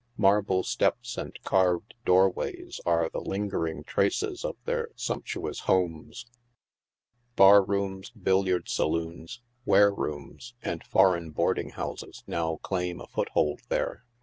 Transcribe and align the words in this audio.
Marble 0.17 0.63
steps 0.63 1.15
and 1.15 1.37
carved 1.43 1.93
doorways 2.05 2.81
are 2.87 3.07
the 3.13 3.21
lingering 3.21 3.83
traces 3.83 4.43
of 4.43 4.55
their 4.65 4.87
sumptuous 4.95 5.59
homes. 5.59 6.25
Bar 7.35 7.63
rooms, 7.63 8.09
billiard 8.09 8.67
sa 8.67 8.85
loons, 8.87 9.41
ware 9.63 9.93
rooms 9.93 10.55
and 10.63 10.83
foreign 10.83 11.29
boarding 11.29 11.69
houses 11.69 12.23
now 12.25 12.55
claim 12.63 12.99
a 12.99 13.05
foot 13.05 13.29
hold 13.33 13.61
there. 13.69 14.03